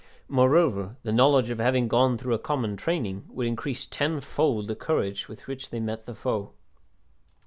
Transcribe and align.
Moreover 0.27 0.97
the 1.03 1.11
knowledge 1.11 1.51
of 1.51 1.59
having 1.59 1.87
gone 1.87 2.17
through 2.17 2.33
a 2.33 2.39
common 2.39 2.75
training 2.75 3.25
would 3.29 3.45
increase 3.45 3.85
tenfold 3.85 4.67
the 4.67 4.75
courage 4.75 5.27
with 5.27 5.45
which 5.45 5.69
they 5.69 5.79
met 5.79 6.07
the 6.07 6.15
foe. 6.15 6.53